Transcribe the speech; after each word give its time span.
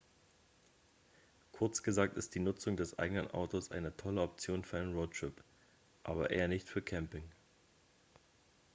kurz 1.51 1.83
gesagt 1.83 2.17
ist 2.17 2.33
die 2.33 2.39
nutzung 2.39 2.75
des 2.75 2.97
eigenen 2.97 3.29
autos 3.29 3.69
eine 3.69 3.95
tolle 3.97 4.23
option 4.23 4.63
für 4.63 4.79
einen 4.79 4.95
roadtrip 4.95 5.43
aber 6.03 6.31
eher 6.31 6.47
nicht 6.47 6.67
für 6.67 6.81
camping 6.81 7.21